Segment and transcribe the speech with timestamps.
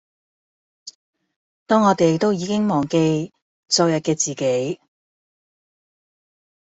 [1.67, 3.31] 當我們都已經忘記
[3.67, 4.81] 昨日的自己